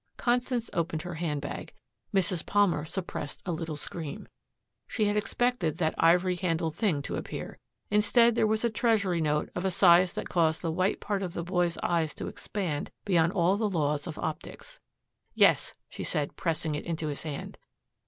[0.17, 1.75] Constance opened her handbag.
[2.11, 2.43] Mrs.
[2.43, 4.27] Palmer suppressed a little scream.
[4.87, 7.59] She had expected that ivory handled thing to appear.
[7.91, 11.35] Instead there was a treasury note of a size that caused the white part of
[11.35, 14.79] the boy's eyes to expand beyond all the laws of optics.
[15.35, 17.59] "Yes," she said, pressing it into his hand.